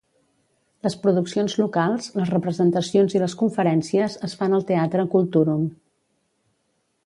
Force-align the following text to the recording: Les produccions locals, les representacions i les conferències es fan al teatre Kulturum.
Les 0.87 0.95
produccions 1.03 1.55
locals, 1.59 2.07
les 2.21 2.31
representacions 2.35 3.15
i 3.17 3.21
les 3.25 3.37
conferències 3.43 4.19
es 4.29 4.35
fan 4.43 4.59
al 4.59 4.67
teatre 4.73 5.09
Kulturum. 5.17 5.71